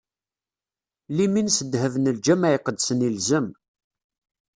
[1.15, 3.47] Limin s ddheb n lǧameɛ iqedsen ilzem.